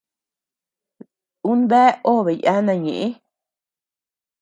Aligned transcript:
Un 1.51 1.59
bea 1.69 1.91
obe 2.13 2.33
yana 2.43 2.73
ñeʼë. 2.83 3.07